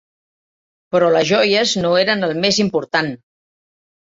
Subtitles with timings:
[0.95, 3.13] Però les joies no eren el més important.